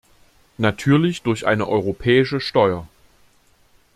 [0.57, 2.87] Natürlich durch eine europäische Steuer!